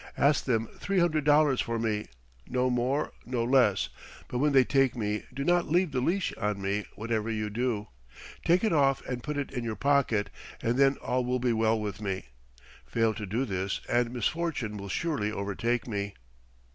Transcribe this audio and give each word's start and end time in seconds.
Ask 0.17 0.45
them 0.45 0.65
three 0.79 0.97
hundred 0.97 1.25
dollars 1.25 1.61
for 1.61 1.77
me; 1.77 2.07
no 2.47 2.71
more, 2.71 3.11
no 3.23 3.43
less, 3.43 3.89
but 4.29 4.39
when 4.39 4.51
they 4.51 4.63
take 4.63 4.95
me 4.95 5.25
do 5.31 5.43
not 5.43 5.69
leave 5.69 5.91
the 5.91 6.01
leash 6.01 6.33
on 6.37 6.59
me, 6.59 6.85
whatever 6.95 7.29
you 7.29 7.51
do. 7.51 7.87
Take 8.43 8.63
it 8.63 8.73
off 8.73 9.05
and 9.05 9.21
put 9.21 9.37
it 9.37 9.51
in 9.51 9.63
your 9.63 9.75
pocket, 9.75 10.31
and 10.59 10.75
then 10.79 10.97
all 11.03 11.23
will 11.23 11.37
be 11.37 11.53
well 11.53 11.79
with 11.79 12.01
me. 12.01 12.29
Fail 12.87 13.13
to 13.13 13.27
do 13.27 13.45
this, 13.45 13.79
and 13.87 14.11
misfortune 14.11 14.75
will 14.75 14.89
surely 14.89 15.31
overtake 15.31 15.87
me." 15.87 16.15